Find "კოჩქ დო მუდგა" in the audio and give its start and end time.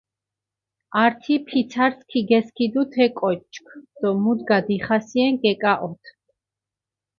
3.19-4.57